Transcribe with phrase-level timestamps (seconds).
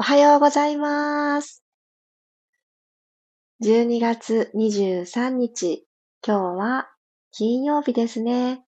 [0.00, 1.62] おはようございます。
[3.62, 5.86] 12月23日、
[6.26, 6.88] 今日は
[7.32, 8.64] 金曜日ですね。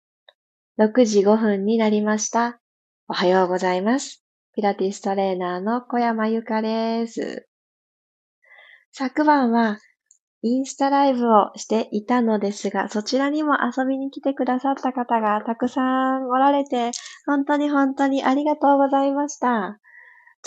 [0.79, 2.63] 6時5分になりました。
[3.09, 4.25] おはようございます。
[4.55, 7.47] ピラティストレーナーの小山由かです。
[8.93, 9.77] 昨晩は
[10.41, 16.93] インスタライブをしていたのですが、そちらにも遊びに来てくださった方がたくさんおられて、
[17.27, 19.79] 本当に本当にありがとうございました。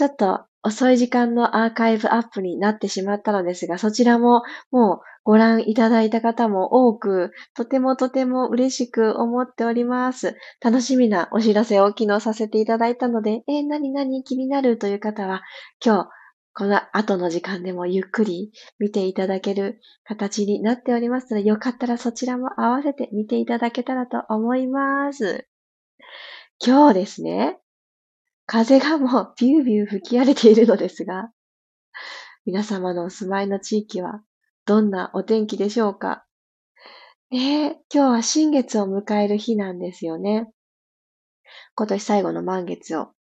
[0.02, 10.36] ちょっと遅い時間のアーカイブアップになってしまったのですが、そちらももうご覧いただいた方も多く、とてもとても嬉しく思っております。
[10.60, 15.44] 楽しみなお知らせを昨日させていただいたので、えー、何々気になるという方は、
[15.86, 16.10] 今日、
[16.56, 25.46] この後の時間でもゆっくり見ていただける形になっておりますので、よかったらそちらも合わせて見ていただけたらと思います。
[26.60, 27.61] 今日ですね、
[28.54, 31.30] 風がもうビュービュー吹き荒れているのですが、
[32.46, 34.24] 皆様のお住まいの地域は
[34.66, 36.26] どんなお天気でしょうか？
[37.30, 40.52] ねえ、今日は新月を迎える日なんですよね。
[41.76, 43.12] 今年最後の満月を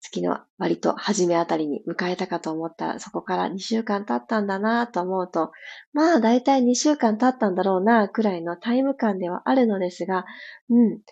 [0.00, 5.52] 月の割と初めあたりに迎えたかと思ったら、そこから2週間経ったんだなと思うと、
[5.92, 10.24] まあ大体2週間経ったんだろうなくらいのタイム感ではあるのですが、
[10.70, 11.02] うん。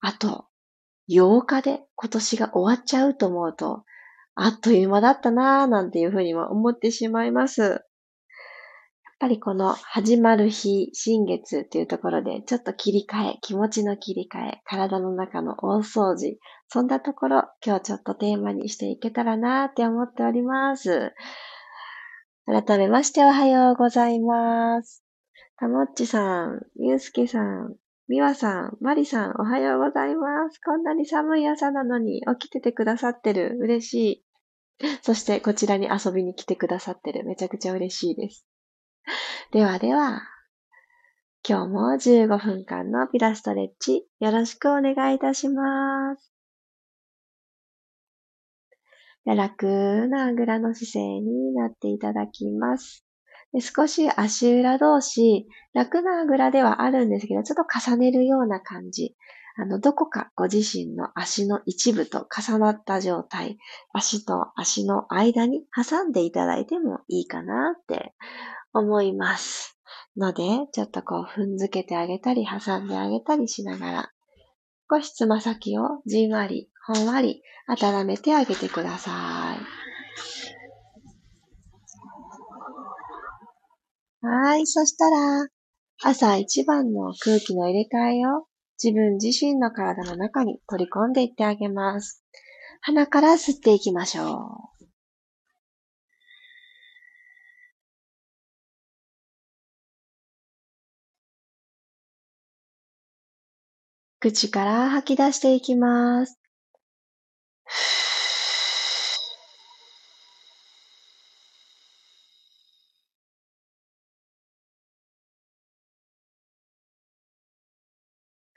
[0.00, 0.46] あと
[1.12, 3.84] 8日で今年が終わっちゃうと思うと、
[4.34, 7.62] あっという間だったなぁなんていうふうにも思ってしまいます。
[7.62, 7.80] やっ
[9.20, 21.12] ぱりこの始まる日、新月っていうところでちょっと切り替え、気持ちの切り替え、体の中の大掃除、そんなところ今日ちょっとテーマにしていけたらなぁって思っております。
[22.46, 25.04] 改めましておはようございます。
[25.56, 27.76] たもっちさん、ゆうすけさん、
[28.12, 30.60] みわさん、まりさん、おはようございます。
[30.60, 33.56] こんなに寒い朝なのに起きててくださってる。
[33.58, 34.24] 嬉しい。
[35.00, 37.24] そしてこちらに遊びに来てくださってる。
[37.24, 38.46] めちゃくちゃ嬉しいです。
[39.52, 40.20] ではでは、
[41.48, 46.34] 今日も15分間のピラストレッチよろしくお願いいたします。
[49.24, 53.06] 楽なあぐらの姿勢になっていただきます。
[53.52, 59.14] で少し足裏同士、楽なあぐらではあるんですけど、ちょっと重ねるような感じ。
[59.56, 63.58] あの、どこかご自身の足の一部と重なった状態、
[63.92, 68.14] 足と足の間に挟んでいただいてもいいかなって
[68.72, 69.78] 思います。
[70.16, 70.42] ので、
[70.72, 74.10] ちょっとこう踏んづけてあげたり、挟んであげたりしながら、
[74.90, 79.10] 少しつま先をじんわり、ほんわり温めてあげてくださ
[79.54, 79.81] い。
[84.22, 84.66] はい。
[84.66, 85.46] そしたら、
[86.02, 88.46] 朝一番の空気の入れ替えを
[88.82, 92.24] 自分自身の体の中に取り込んでいってあげます。
[92.82, 94.84] 鼻から吸っていきましょう。
[104.20, 106.40] 口から吐き出していきます。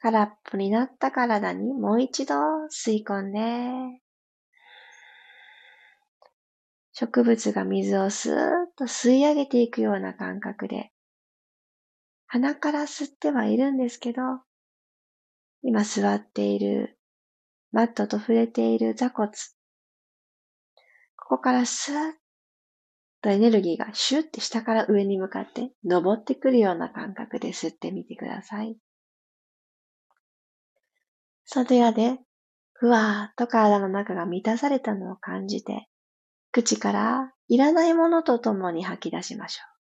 [0.05, 2.35] 空っぽになった体にもう一度
[2.71, 3.39] 吸い込んで、
[6.93, 8.39] 植物が水をスーッ
[8.77, 10.91] と吸い上げていくような感覚で、
[12.27, 14.21] 鼻から吸ってはいるんですけど、
[15.63, 16.99] 今座っている
[17.71, 19.31] マットと触れている座骨、
[21.17, 22.11] ここからスーッ
[23.23, 28.77] とエネルギーがシュッて下から上に向かって登ってくるような感覚で吸ってみてください。
[31.45, 32.19] それやで、
[32.73, 35.87] ふわーっと体の中が満たされたのを感じて、
[36.51, 39.75] 口からいらないものとともに吐き出しましょう。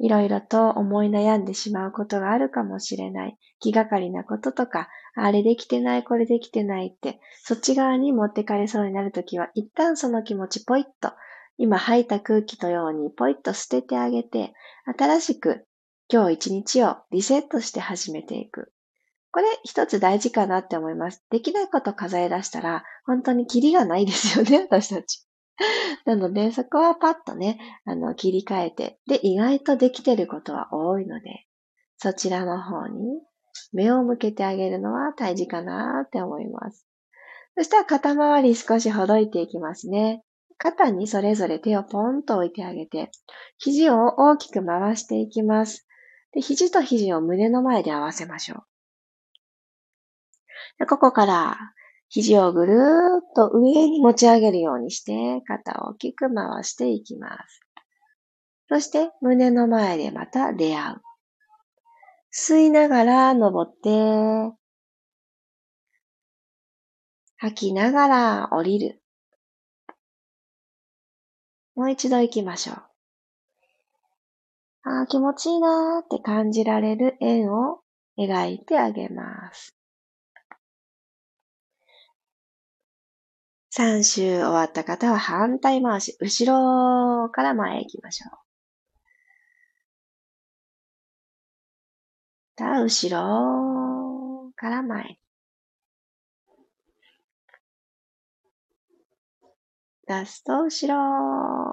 [0.00, 3.36] いろいろと思い悩んでしまうことがあるかもしれない。
[3.60, 11.12] 気がかりなこととか、あれできてない、これできてないって、そっち側に持ってかれそうになるときは、一旦その気持ちポイッと、
[11.58, 14.54] 今吐いた空気のようにポイッと捨ててあげて、
[14.98, 15.66] 新しく
[16.10, 18.72] 今日一日をリセットして始めていく。
[19.32, 21.22] これ一つ大事かなって思います。
[21.30, 25.26] できないこと数え出したら、本当にキリがないですよね、私たち。
[26.06, 31.46] なので、そこはパッとね、あの、切り替えて、で、意外とできてることは多いので、
[31.98, 33.20] そちらの方に
[33.72, 36.86] 目を向けてあげるのは大事かなって思います。
[37.56, 40.24] そしたら肩周り少しほどいていきますね。
[40.56, 43.10] 肩にそれぞれ手をポンと置いてあげて、
[43.58, 45.86] 肘を大きく回していきます。
[46.32, 48.64] で肘と肘を胸の前で合わせましょ
[50.80, 50.86] う。
[50.86, 51.58] ここから
[52.10, 52.80] 肘をぐるーっ
[53.36, 57.60] と上に持ち上げるようにして肩を大きく回していきます。
[58.68, 61.02] そして胸の前でまた出会う。
[62.32, 64.54] 吸いながら登って、
[67.38, 69.00] 吐きながら降りる。
[71.76, 72.76] もう一度行きましょう。
[74.82, 77.80] ああ、気持ちいいなーって感じられる円を
[78.18, 79.79] 描いてあげます。
[83.70, 86.52] 3周終わった方は反対回し、後
[87.24, 88.30] ろから前へ行きましょう。
[92.58, 95.18] さあ、後ろから前
[100.06, 101.70] 出すと後ろ。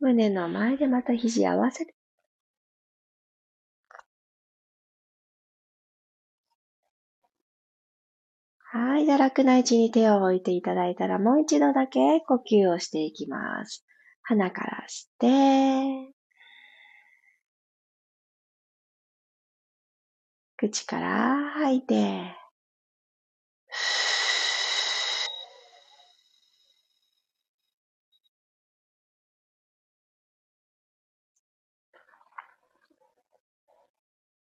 [0.00, 1.94] 胸の前でまた肘合わせる。
[8.72, 9.04] はい。
[9.04, 13.84] で、楽な位置に手を置いていただいたら、もう一度だけ呼吸をしていきます。
[14.22, 16.14] 鼻から吸って、
[20.56, 22.34] 口から吐いて、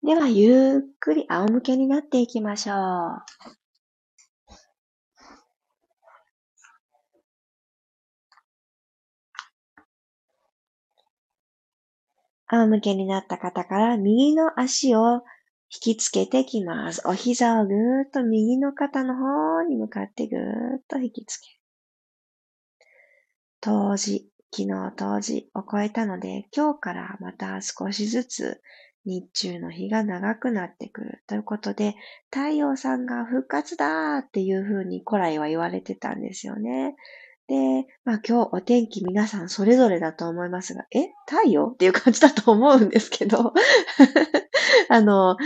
[0.03, 3.66] では、ゆっくり仰向けになっていきましょう。
[12.49, 15.23] 仰向けになった方から右の足を
[15.69, 17.03] 引きつけてきます。
[17.07, 20.41] お膝をぐーっと右の肩の方に向かってぐー
[20.79, 21.57] っと引きつける。
[23.61, 28.63] 当時、昨日当時を超えたので、今日からまた少しずつ
[29.05, 31.97] 日中の日が長くなってくるということで、
[32.31, 36.95] 太陽さんが復活だーっていうふうに古来は言われてたんですよね。
[37.49, 41.69] で、まあ今日お天気皆さんそれぞれだと思いますが、え太陽？
[41.69, 43.53] っていう感じだと思うんですけど、
[44.89, 45.37] あの、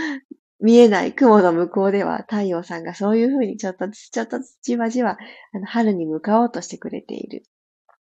[0.59, 5.17] 見えない雲の向こうでは太陽さんがそういうふうにちょっとずつちょっとずつじわじわ
[5.53, 7.43] あの春に向かおうとしてくれている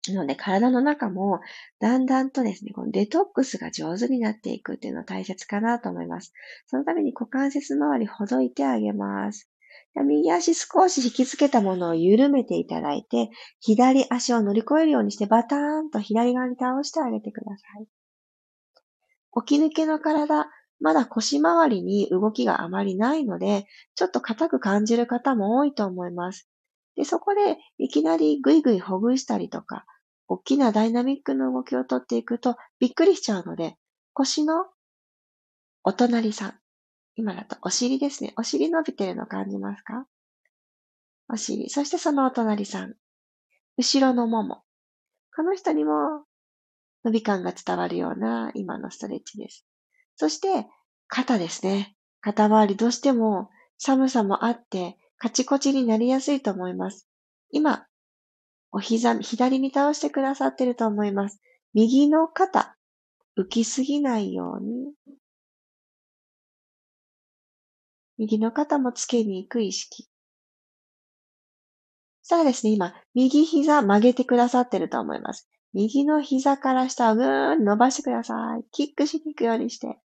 [0.09, 1.41] ので、体の中も
[1.81, 6.33] だんだんとですね、このデトックスが上手になっていくっていうのは大切かなと思います。
[6.67, 9.50] そのために股関節周りほどいてあげます。
[9.97, 17.87] 右足少し引きつけたものを緩めていただいて、左足を乗り越えるようにしてバターンと左側に倒してあげてください。
[19.45, 20.51] 起き抜けの体、
[20.81, 26.49] まだ腰回りに動きがあまりないので、ちょっと硬く感じる方も多いと思います。
[26.97, 29.85] で、そこでいきなりぐいぐいほぐしたりとか、
[30.29, 33.77] 大きなダイナミックな動きをとっていくとびっくりしちゃうので、
[34.13, 34.67] 腰の
[35.83, 36.60] お隣さん。
[37.21, 38.33] 今だとお尻ですね。
[38.39, 40.07] お尻伸びてるの感じますか？
[41.29, 41.69] お尻。
[41.69, 42.95] そしてそのお隣さん。
[43.77, 44.63] 後ろのもも。
[45.37, 46.25] この人にも
[47.05, 49.67] 伸び感が伝わるような今のストレッチです。
[50.17, 50.67] そして、
[51.09, 51.95] 肩ですね。
[52.23, 57.07] 肩周りどうしても寒さもあってカチコチになりやすいと思います。
[57.51, 57.85] 今、
[58.73, 61.43] お膝、左に倒してくださってると思います。
[61.75, 62.77] 右の肩、
[63.39, 64.95] 浮きすぎないように。
[68.21, 70.07] 右の肩もつけに行く意識。
[72.23, 75.49] さあですね、今、右膝曲げてくださってると思います。
[75.73, 78.65] 右の膝から下をぐーん伸ばしてください。
[78.73, 79.99] キックしに行くようにして。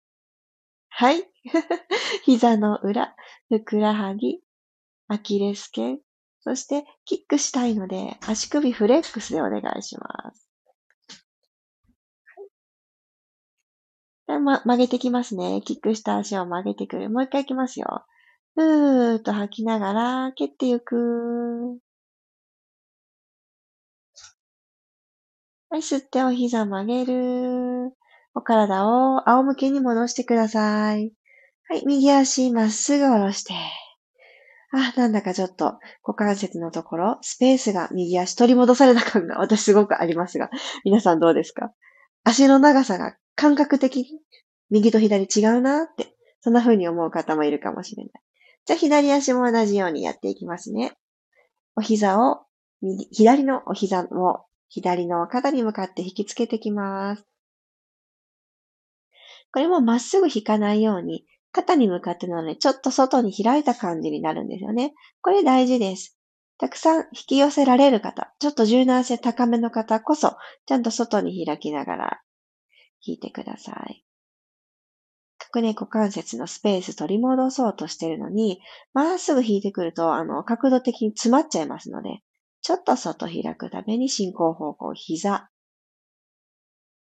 [0.87, 1.29] はい。
[2.23, 3.17] 膝の裏、
[3.49, 4.39] ふくらはぎ、
[5.09, 5.99] アキレス腱、
[6.39, 10.44] そしてキックしたいので足首フレックスでお願いします。
[14.27, 15.61] ま、曲げてきますね。
[15.63, 17.09] キックした足を曲げてくる。
[17.09, 18.05] もう一回いきますよ。
[18.55, 21.77] ふーっと吐きながら蹴っていく。
[25.69, 27.93] はい、吸ってお膝曲げる。
[28.33, 31.13] お体を仰向けに戻してください。
[31.69, 33.53] はい、右足まっすぐ下ろして。
[34.73, 40.49] あ、なんだかちょっと股関節のところ、スペースが右足取り戻された感が私すごくありますが、
[40.83, 41.71] 皆さんどうですか？
[42.25, 44.21] 足の長さが感覚的に
[44.69, 48.13] 右と左違うなって、そんな風に思う方もいるかもしれない。
[48.65, 50.93] じゃあ左足も同じようにやっていきますね。
[51.75, 52.45] お膝を、
[52.81, 57.25] 右、左のお膝を左の肩に向かって引きつけてきます。
[59.51, 64.93] これもまっすぐ引かないように、肩に向かってなので、ちょっと外に開いた感じになるんですよね。
[65.21, 66.17] これ大事です。
[66.57, 72.21] たくさん引き寄せられる方、ちょっと柔軟性高めの方こそ、ちゃんと外に開きながら
[73.05, 74.05] 引いてください。
[75.37, 78.59] 角根股関節のスペース取り戻そうとしてるのに、
[78.93, 82.21] まっすぐ引いてくると、あの、角度的に詰まっちゃいますので、
[82.61, 85.49] ちょっと外開くために進行方向、膝。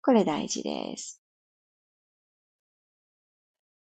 [0.02, 1.22] これ大事です。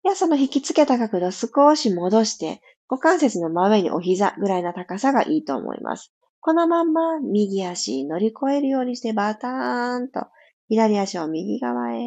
[0.03, 6.12] では、その引きつけた角度少し戻して、股関節の真上にお膝ぐらいの高さがいいと思います。
[6.41, 10.29] このまんま右足乗り越えるようにしてバターンと
[10.69, 11.99] 左足を右側へ。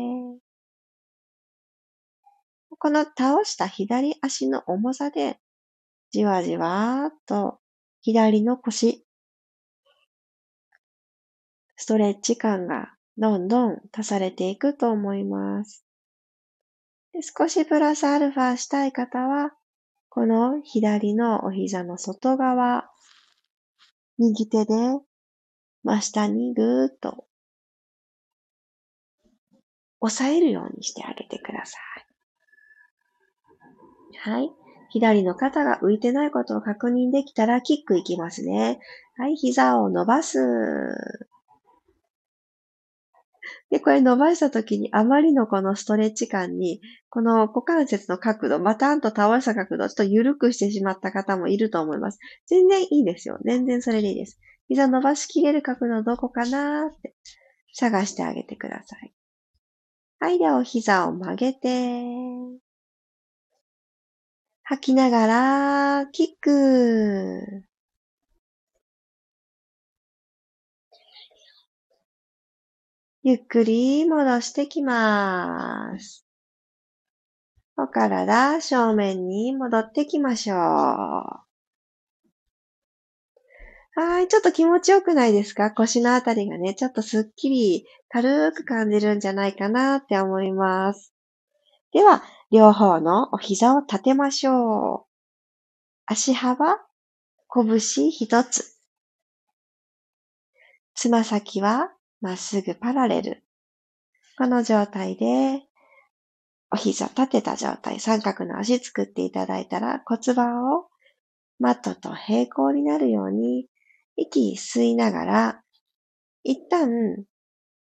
[2.78, 5.38] この倒した左足の重さで
[6.12, 7.60] じわじわーっと
[8.02, 9.06] 左の腰、
[11.76, 15.86] ストレッチ感がどんどん足されていくと思います。
[17.38, 19.52] 少しプラスアルファしたい方は、
[20.10, 22.90] この左のお膝の外側、
[24.18, 24.74] 右手で
[25.84, 27.26] 真下にぐーっと
[30.02, 31.78] 押さえるようにしてあげてくださ
[34.24, 34.30] い。
[34.30, 34.52] はい。
[34.90, 38.80] 左の肩が浮いてないことを確認できたらキックいきますね。
[39.18, 39.36] はい。
[39.36, 40.38] 膝を伸ばす。
[43.70, 52.20] で、これ伸ばした時にあまりのこのストレッチ感に、この股関節の角度、バタンと倒した角度ちょっと緩くしてしまった方もいると思います。
[52.48, 53.40] 全然いいですよ。
[53.46, 54.40] 全然それでいいです。
[54.68, 57.16] 膝伸ばしきれる角度どこかなーって
[57.74, 59.14] 探してあげてください。
[60.22, 62.04] はい、ではお膝を曲げて、
[64.62, 67.64] 吐きながら、キック。
[73.24, 76.24] ゆっくり戻してきます。
[77.76, 81.51] お体正面に戻ってきましょう。
[83.94, 84.28] はい。
[84.28, 85.72] ちょっと気持ちよくないですか？
[85.72, 91.14] 腰のあたりがね、ちょっとすっきり軽く感じるんじゃないかなって思います。
[91.92, 95.12] では、両方のお膝を立てましょう。
[96.06, 96.78] 足幅、
[97.54, 97.80] 拳
[98.12, 98.78] 一つ。
[100.96, 103.44] つま先はまっすぐパラレル。
[104.38, 105.64] この状態で、
[106.72, 110.86] お膝立てた状態、三角の足作っていただいたら骨盤を
[111.60, 113.68] マットと平行になるように
[114.22, 115.64] 息吸いながら、
[116.44, 117.26] 一旦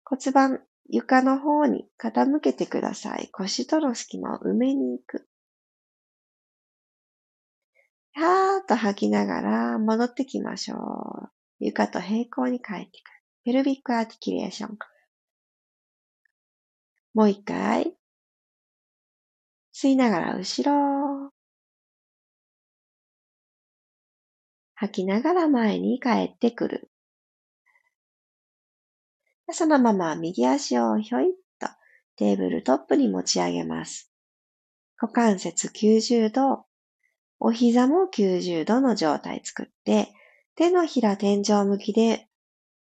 [0.04, 3.28] 骨盤床の方に傾けてください。
[3.32, 5.26] 腰との隙間を埋めに行く。
[8.14, 11.28] はーっと吐きながら戻ってきましょう。
[11.60, 12.90] 床と平行に帰ってくる。
[13.44, 14.78] ペルビックアーティキュレーション。
[17.14, 17.96] もう一回。
[19.74, 21.32] 吸いながら後ろ。
[24.82, 26.90] 吐きながら前に帰ってくる。
[29.52, 31.68] そのまま右足をひょいっと
[32.16, 34.10] テーブルトップに持ち上げます。
[35.00, 36.64] 股関節90度、
[37.38, 40.08] お膝も90度の状態作って、
[40.56, 42.26] 手のひら天井向きで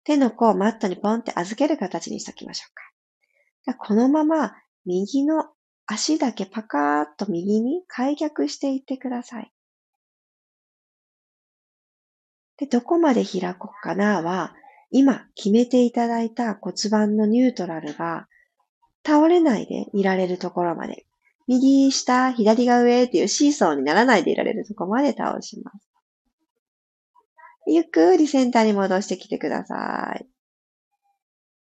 [0.04, 2.66] 手の甲をマットにポンって預ける形にしときましょ
[3.66, 3.74] うか。
[3.74, 4.54] このまま
[4.86, 5.50] 右の
[5.84, 9.52] 足だけパカーッと右に開脚していってください。
[12.60, 14.54] で、どこまで開こうかなは、
[14.90, 18.28] 今決めていただいた骨盤のニュートラルが
[19.04, 21.06] 倒れないでいられるところまで、
[21.46, 25.88] 右下、左が上っていうシーソーにならないでいられるところまで倒します。
[27.66, 30.26] ゆっくりセンターに戻してきてください。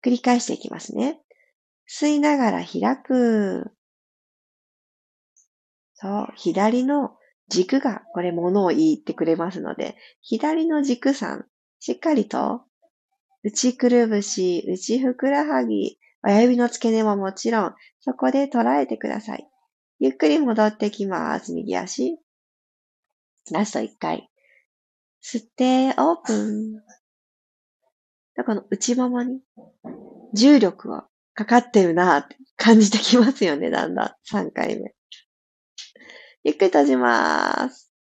[0.03, 1.19] 繰り返していきますね。
[1.89, 3.71] 吸いながら開く。
[5.95, 7.17] そう、左の
[7.49, 11.45] 軸がこれ物を言ってくれますので、左の軸さん、
[11.79, 12.63] しっかりと、
[13.43, 19.47] 内くるぶし、内ふくらはぎ、親指の付け根ももちろん、そこで捉えてください。
[19.99, 21.53] ゆっくり戻ってきます。
[21.53, 22.17] 右足。
[23.51, 24.29] ラスト1回。
[25.23, 26.81] 吸って、オープン。
[28.43, 29.39] この内ももに
[30.33, 34.35] 重力はかかってるなって感じてきますよね、だんだん。
[34.35, 34.94] 3回目。
[36.45, 37.91] ゆっくり閉じます。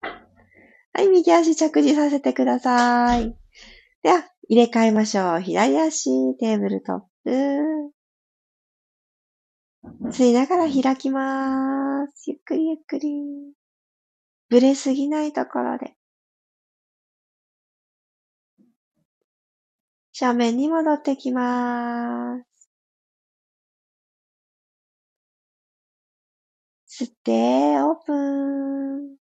[0.00, 3.36] はい、右足着地させてください。
[4.02, 5.40] では、入れ替えましょう。
[5.42, 7.30] 左足、テーブルトップ。
[10.08, 12.30] 吸いながら開きます。
[12.30, 13.10] ゆっくりゆっくり。
[14.48, 15.94] ぶれすぎないところで。
[20.12, 22.53] 正面に戻ってきます。
[26.96, 27.32] 吸って、
[27.80, 29.16] オープン。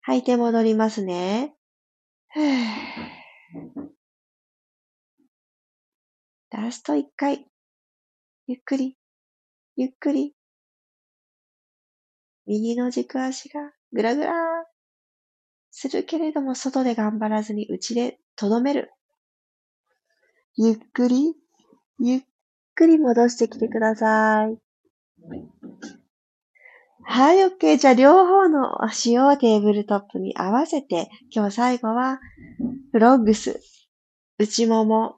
[0.00, 1.54] 吐いて戻りますね。
[6.50, 7.46] ラスト一回。
[8.46, 8.96] ゆっくり、
[9.76, 10.34] ゆっくり。
[12.46, 14.32] 右の軸足がぐらぐら
[15.70, 18.90] するけれども、外で頑張らずに内でとどめる。
[20.56, 21.34] ゆっくり、
[21.98, 22.22] ゆっ
[22.74, 24.69] くり戻してきてください。
[27.02, 27.78] はい、OK。
[27.78, 32.20] じゃあ、両方の足をテーブルトップに合わせて、今日最後は、
[32.92, 33.60] フロッグス、
[34.38, 35.16] 内もも、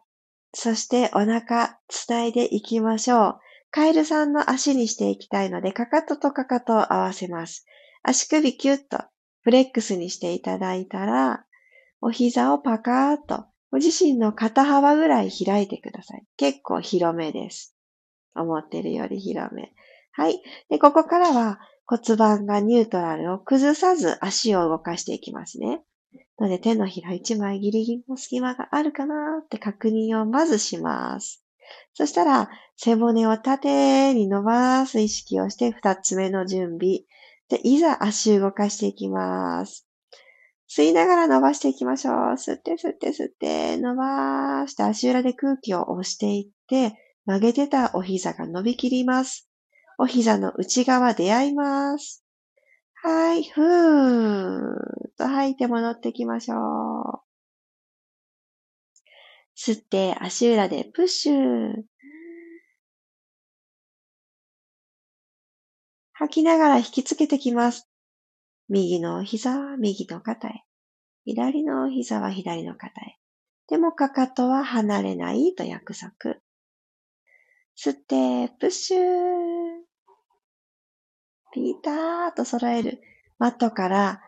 [0.55, 3.41] そしてお腹、つないでいきましょう。
[3.71, 7.67] カエルさんの足にしていきたいので、かかととかかとを合わせます。
[8.03, 9.05] 足首キュッと
[9.43, 11.45] フレックスにしていただいたら、
[12.01, 16.27] お膝をパカーっと、ご自身の肩幅ぐらい開いてください。
[16.37, 17.75] 結構広めです。
[18.35, 19.73] 思ってるより広め。
[20.13, 20.43] はい。
[20.69, 25.83] で、ここからは骨盤がニュートラルを崩さず足を動かしていきますね。
[26.41, 31.45] ので手のひら一枚ギリギリの隙間があるかなって確認をまずします。
[31.95, 37.01] そしたら背骨を縦に伸ばす意識をして二つ目の準備。
[37.49, 39.87] で、いざ足動かしていきます。
[40.69, 42.15] 吸いながら伸ばしていきましょう。
[42.35, 49.52] 吸って吸って吸って伸ばして足裏で空気を押していって曲げてたお膝が伸びきります。
[50.03, 52.25] お膝の内側出会います。
[53.05, 56.61] はい、ふーっと吐いて戻ってきましょう。
[59.57, 61.85] 吸って足裏でプッシュ。
[66.15, 67.89] 吐きながら引きつけてきます。
[68.69, 70.65] 右の膝は右の肩へ。
[71.27, 73.19] 左の膝は左の肩へ。
[73.69, 76.11] でもかかとは離れないと約束。
[77.77, 79.82] 吸って、プッシュ
[81.53, 83.01] ピーターと揃える。
[83.39, 84.23] マットから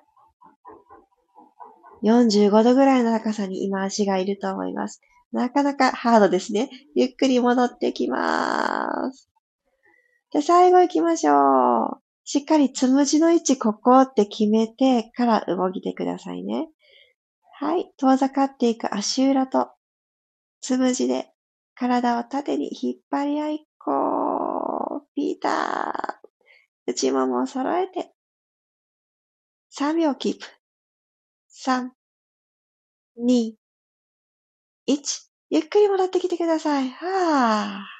[2.02, 5.00] 45度ぐらいの高さに今足がいると思います。
[5.32, 6.70] なかなかハードですね。
[6.94, 9.30] ゆっくり戻ってきます。
[10.30, 12.02] じゃ、最後行きましょう。
[12.24, 16.68] しっかりつむじの位置ここって決めてから動いてくださいね。
[17.58, 17.92] はい。
[17.98, 19.68] 遠ざかっていく足裏と
[20.60, 21.28] つむじで
[21.74, 26.23] 体を縦に引っ張り合い、こう、ピーター。
[26.86, 28.12] 内ももを揃えて、
[29.78, 30.46] 3秒キープ。
[31.50, 31.88] 3、
[33.18, 33.54] 2、
[34.88, 35.30] 1。
[35.50, 36.90] ゆっくり戻ってきてください。
[36.90, 37.94] はぁ。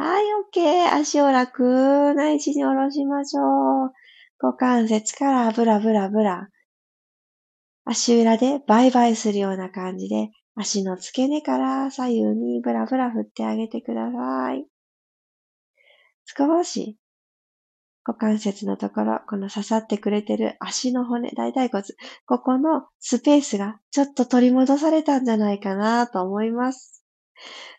[0.00, 0.94] はい、OK。
[0.94, 3.92] 足を楽な位置に下ろしましょう。
[4.40, 6.48] 股関節からブラブラブラ。
[7.84, 14.77] 足裏でバイバイするような感じで、足の付け根から左右にブラブラ振ってあげてください。
[16.36, 16.98] 少し
[18.04, 21.84] 股関節のところ、この刺さってくれてる足の骨、大腿骨、
[22.26, 27.04] ここのスペースがちょっと取り戻されたんじゃないかなと思います。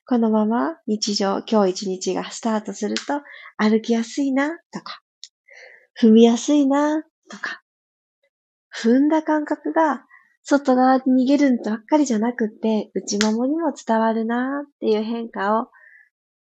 [0.07, 3.21] このまま日常、今日一日がスタートすると
[3.57, 5.01] 歩きやすいなとか、
[5.99, 7.61] 踏みやすいなとか、
[8.75, 10.05] 踏んだ感覚が
[10.43, 15.69] 外側に逃げるんばっかりじゃなくって、内ももにも伝わるなっていう変化を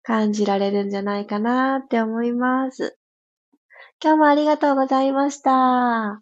[0.04, 2.98] 感じられるんじゃないかなって思います。
[4.04, 6.22] 今日もありがとうございました。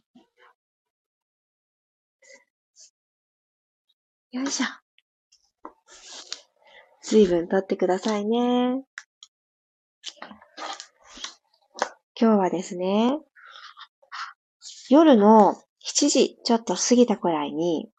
[4.32, 4.68] よいしょ。
[7.02, 8.84] 水分取ってくださいね。
[12.18, 13.18] 今日はですね、
[14.90, 17.90] 夜の7時ちょっと過ぎたくらいに、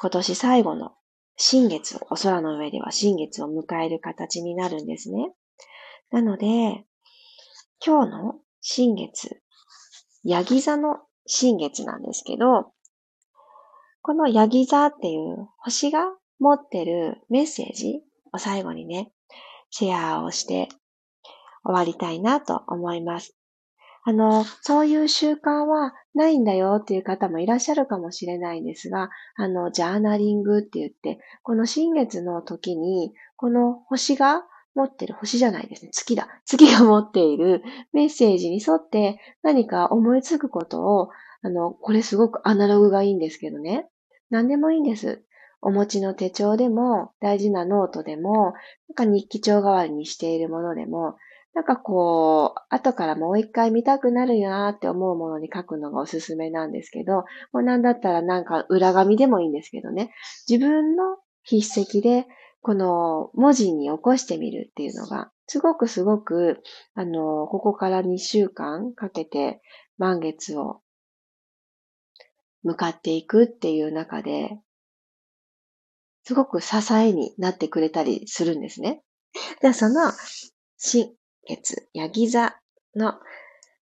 [0.00, 0.92] 今年最後の
[1.44, 5.32] 新月、お空の上では新月を迎える形になるんですね。
[6.12, 6.46] なので、
[7.84, 9.42] 今日の新月、
[10.22, 12.72] ヤギ座の新月なんですけど、
[14.02, 18.02] このヤギ座っていう星が持ってるメッセージ
[18.32, 19.10] を最後にね、
[19.70, 20.68] シェアをして
[21.64, 23.36] 終わりたいなと思います。
[24.04, 34.42] あの、そういう習慣はないんだよっていう方もいらっしゃるかもしれないんですが、あの、ジャーナリングって言って、この新月の時に、この星が
[34.74, 36.28] 持ってる、星じゃないですね、月だ。
[36.44, 37.62] 月が持っている
[37.92, 41.10] メッセージに沿って何か思いつくことを、
[41.42, 43.88] あの、これすごくアナログがいいんですけどね。
[44.30, 45.22] 何でもいいんです。
[45.60, 48.54] お持ちの手帳でも、大事なノートでも、
[48.88, 51.16] なんか日記帳代わりにしているものでも、
[51.54, 60.12] なんかこう、後からもう一回見たくなるよなって思うものに書くのがおすすめなんですけど、もうなんだったらなんか裏紙でもいいんですけどね、
[60.48, 62.26] 自分の筆跡で
[62.62, 66.62] この文字に起こしてみるっていうのがすごくすごく、
[66.94, 69.60] あの、ここから2週間かけて
[69.98, 70.80] 満月を
[72.62, 74.58] 向かっていくっていう中で、
[76.24, 79.02] すごく支えになってくれたりするんですね。
[79.60, 80.12] じゃあその
[80.78, 81.14] 新
[81.46, 82.56] 月、ヤギ座
[82.94, 83.14] の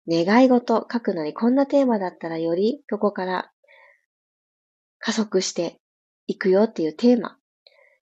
[0.08, 3.52] 願い事書くのにこんなテーマだったらよりここから
[5.00, 5.80] 加速して
[6.28, 7.38] いくよっていうテーマ。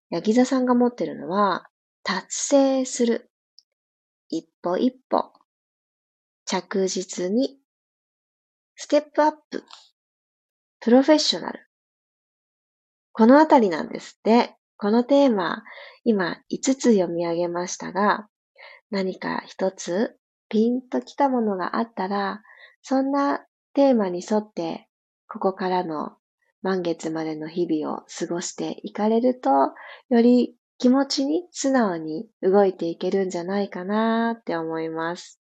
[0.09, 1.67] ヤギ座さんが持ってるのは
[2.03, 3.29] 達成する。
[4.29, 5.33] 一歩一歩
[6.45, 7.57] 着実に
[8.75, 9.63] ステップアップ。
[10.79, 11.67] プロフェッショナル。
[13.11, 14.55] このあたりなんですって。
[14.77, 15.61] このテーマ、
[16.05, 18.29] 今5つ読み上げましたが、
[18.91, 20.17] 何か一つ
[20.49, 22.41] ピンときたものがあったら、
[22.81, 24.87] そんなテーマに沿って、
[25.27, 26.17] ここからの
[26.61, 35.39] 満月までの日々を過ごしていかれると、より気持ちに素直に動いていけるんじゃないかなって思います。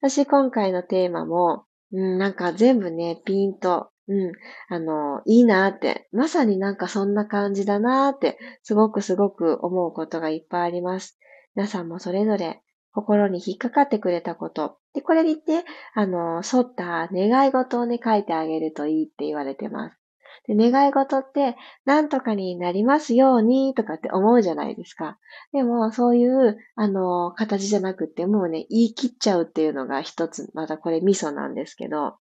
[0.00, 4.32] 私今回のテーマも、うん、なんか全部ね、ピンとうん。
[4.70, 11.18] あの、いいなって、まさになんかそんな感じだなって、すごくすごく思うことがいっぱいあります。
[11.54, 14.78] 皆さんもそれぞれ心に引っかかってくれたこと。
[14.94, 19.98] で、これにて、あの、沿った願い事をね、書いてあげるといいって言われてます。
[20.46, 25.18] で、願い事って、なんとかになりますようにとかって思うじゃないですか。
[25.52, 32.16] でも、そういう、あの、形じゃなくて、もうね、言い切っちゃうっていうのが一つ、またこれミソなんですけど、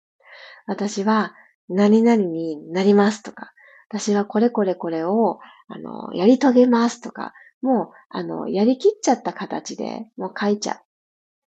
[0.66, 1.34] 私は、
[1.68, 3.52] 何々になりますとか、
[3.88, 7.32] 私はこれこれこれを、あの、やり遂げますとか、
[7.64, 10.76] もう、あの、やりきっちゃった形でもう書いちゃう。
[10.76, 10.80] っ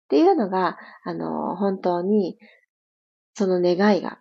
[0.09, 2.37] ていうのが、あの、本当に、
[3.33, 4.19] その願いが、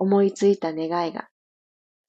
[0.00, 1.28] 思いついた願いが、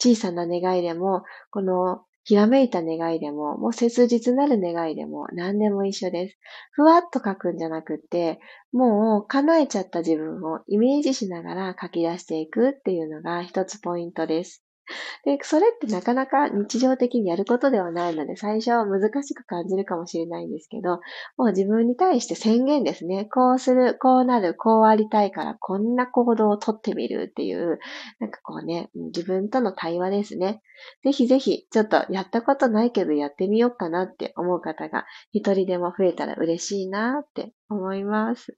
[0.02, 1.22] 小さな願いでも、
[1.52, 6.40] このひらめいた願いでも、もう切実なる願いでも何でも一緒です。
[6.72, 8.40] ふわっと書くんじゃなくって、
[8.72, 14.64] もう叶えちゃった自分をイメージしながら書き出していくっていうのが一つポイントです。
[15.26, 21.00] で、それってなかなか日常的にやることではないので、最初は難しく感じるかもしれないんですけど、
[21.38, 23.26] もう自分に対して宣言ですね。
[23.26, 27.80] こうする、こうなる、こうありたいから、こんな行動をとってみるっていう、
[28.20, 30.62] なんかこうね、自分との対話ですね。
[31.04, 38.58] ぜひぜひ、ちょっとやったことないけどやってみようかなって思う方が一人でも増えたら嬉しいなって思います。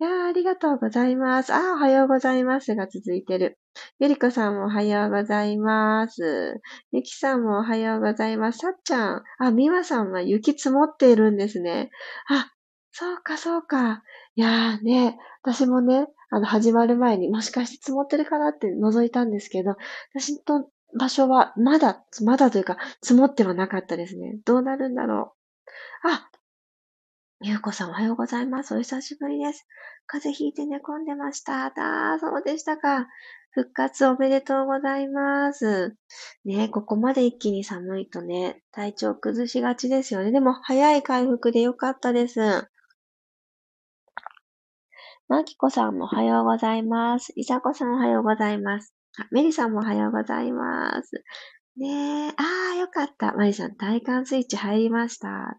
[0.00, 1.54] いやー、ありがとうございます。
[1.54, 3.58] あー、おはようございますが続いてる。
[3.98, 6.60] ゆりこさんもおはようございます。
[6.92, 8.58] ゆきさんもおはようございます。
[8.58, 9.22] さっちゃん。
[9.38, 11.90] あ、みわさんは雪積もっているんですね。
[12.28, 12.52] あ、
[12.90, 14.02] そうか、そうか。
[14.34, 19.76] いやーね、私もね、あの、始まる前にもしかして積もってるかなって覗いたんですけど、
[20.14, 20.66] 私の
[20.98, 24.36] 場所はまだ、まだというか、積もってはなかったですね。
[24.44, 25.34] どうなるんだろ
[26.04, 26.08] う。
[26.08, 26.28] あ、
[27.44, 28.72] ゆうこさんおはようございます。
[28.72, 29.66] お久しぶりです。
[30.06, 31.66] 風邪ひいて寝込んでました。
[31.66, 33.08] あー、そうでしたか。
[33.50, 35.96] 復活おめでとうございます。
[36.44, 40.30] ねここまで一気に寒いとね、体調崩しがちですよね。
[40.30, 42.68] でも、早い回復でよかったです。
[45.26, 47.32] まきこさんもおはようございます。
[47.34, 48.94] いさこさんおはようございます。
[49.18, 51.24] あ、メリさんもおはようございます。
[51.74, 53.32] ねえ、ああ、よかった。
[53.32, 55.58] マリさん、体感スイッチ入りました。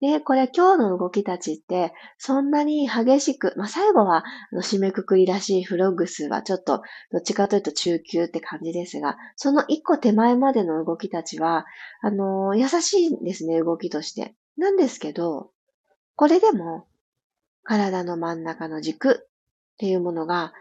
[0.00, 11.66] ねこれ今日の動きたちって、そんなに激しく、まあ、最後は、あの、締めくくりらしいフロッグスはちょっと、どっちかというと中級って感じですが、その一個手前までの動きたちは、
[12.02, 14.34] あのー、優しいんですね、動きとして。
[14.56, 15.52] なんですけど、
[16.16, 16.88] これでも、
[17.62, 19.24] 体の真ん中の軸
[19.74, 20.52] っていうものが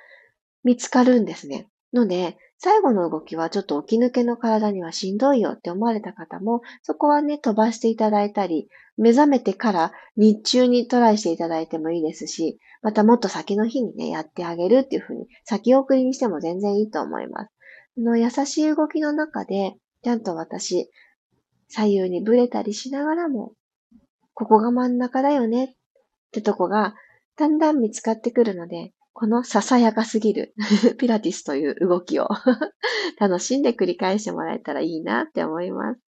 [0.63, 1.67] 見つかるんですね。
[1.93, 17.51] ので、最後の動きはちょっと起き抜けの体にはしんどいよって思われた方も、そこはね、飛ばしていただいたり、目覚めてから日中にトライしていただいてもいいですし、またもっと先の日にね、やってあげるっていうふうに、先送りにしても全然いいと思います。
[17.97, 20.89] の優しい動きの中で、ちゃんと私、
[21.67, 23.51] 左右にブレたりしながらも、
[24.33, 25.69] ここが真ん中だよねっ
[26.31, 26.95] てとこが、
[27.35, 30.53] だんだん見つかってくるので、このささやかすぎる
[30.97, 32.27] ピラティスという動きを
[33.19, 36.01] 楽しんで繰り返してもらえたらいいなって思います。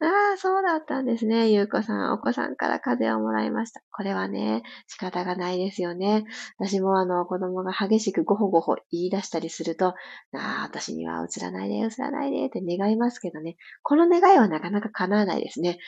[0.00, 1.50] ああ、そうだったんですね。
[1.50, 3.82] ゆうこさん、お子さんから風邪をもらいました。
[3.92, 6.24] これはね、仕方がないですよね。
[6.58, 9.94] 私もあの、子供が激しくごほごほ言い出したりすると、あ
[10.32, 13.56] あ、私には映らないで、映らないでって願いますけどね。
[13.84, 15.78] この願いはなかなか叶わないですね。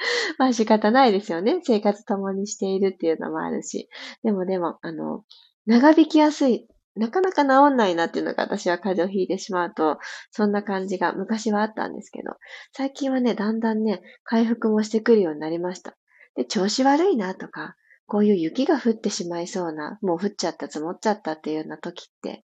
[0.38, 1.60] まあ仕方ないですよね。
[1.62, 3.88] 生活共にしているっていうのもあるし。
[4.22, 5.24] でもでも、あの、
[5.66, 9.98] 長引きやすいなかなか治んないなっていうのが私は風邪をひいてしまうと、
[10.32, 12.36] そんな感じが昔はあったんですけど、
[12.72, 15.96] 最近はね、だんだんね、回復もしてくるようになりました。
[16.34, 22.44] で、調子悪いなとか、こういう雪が降ってしまいそうな、もう降っちゃった、積もっちゃったっていうような時って、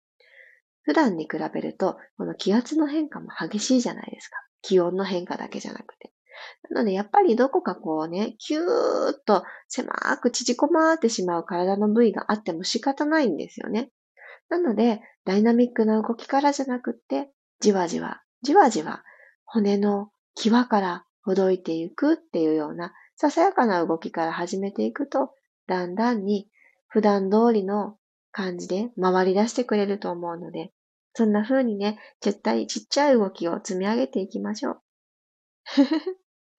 [0.83, 4.37] 普段に比べると、この気圧の変化も激しいじゃないですか。
[4.61, 6.12] 気温の変化だけじゃなくて。
[6.71, 8.65] なので、やっぱりどこかこうね、キュー
[9.11, 13.91] ッと狭く縮こまってしまう体の部位があっても仕方ないんですよね。
[14.49, 19.03] なので、ダイナミックな動きからじゃなくって、じわじわ、じわじわ、
[19.45, 25.33] 骨の際からほどいていくっていうような、ささやかな動きから始めていくと、
[25.67, 26.49] だんだんに
[26.89, 27.97] 普段通りの
[28.33, 30.73] 感じで回り出してくれると思うので、
[31.15, 34.83] そんな風にね、絶対ちっちゃい動きを積み上げていきましょう。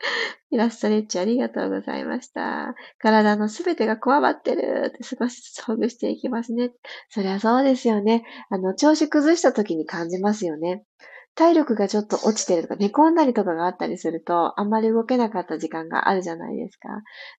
[0.52, 2.76] イラストレッチありがとうございました。
[3.00, 6.72] 体のすべてがこわばってるって少しずつほぐしていきますね。
[7.10, 8.24] そりゃそうですよね。
[8.50, 10.84] あの、調子崩した時に感じますよね。
[11.36, 16.90] 体力がちょっと落ちてるとか、寝込んだりとかがあったりすると、あんまり動けなかった時間があるじゃないですか。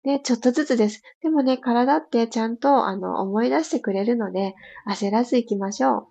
[0.03, 1.03] で、ちょっとずつです。
[1.23, 4.55] でもね、体ってちゃんと、あの、思い出してくれるので、
[4.91, 6.07] 焦らず行きましょう。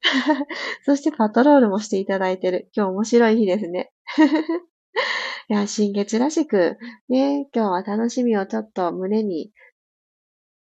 [0.86, 2.70] そしてパトロールもしていただいてる。
[2.74, 3.92] 今日面白い日ですね。
[5.50, 9.50] いや、新月らしく、ね、今日は楽しみをちょっと胸に、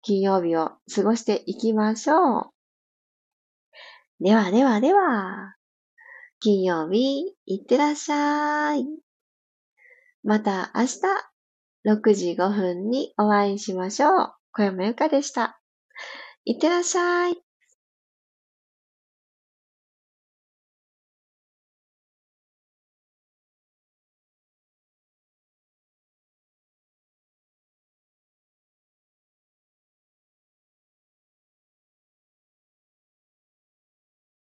[0.00, 4.24] 金曜日を過ごしていきましょう。
[4.24, 5.56] ではではでは。
[6.40, 8.86] 金曜日、いってらっしゃい。
[10.24, 11.00] また明日、
[11.84, 14.34] 6時5分にお会いしましょう。
[14.52, 15.60] 小山由かでした。
[16.46, 17.51] いってらっしゃい。